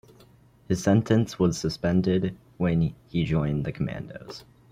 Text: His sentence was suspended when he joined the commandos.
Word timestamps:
His 0.67 0.81
sentence 0.81 1.37
was 1.37 1.59
suspended 1.59 2.35
when 2.57 2.95
he 3.09 3.23
joined 3.23 3.65
the 3.65 3.71
commandos. 3.71 4.43